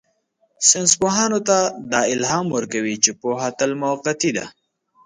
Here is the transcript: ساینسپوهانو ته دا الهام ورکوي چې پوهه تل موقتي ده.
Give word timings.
ساینسپوهانو 0.67 1.39
ته 1.47 1.57
دا 1.91 2.01
الهام 2.13 2.45
ورکوي 2.55 2.95
چې 3.03 3.11
پوهه 3.21 3.49
تل 3.59 3.71
موقتي 3.83 4.31
ده. 4.37 4.45